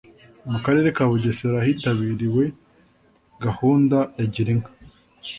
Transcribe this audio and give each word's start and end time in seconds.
mu 0.51 0.57
karere 0.65 0.87
ka 0.97 1.03
bugesera 1.09 1.65
hitabiriwe 1.67 2.43
gahunda 3.43 3.97
ya 4.17 4.25
gira 4.33 4.49
inka 4.55 4.71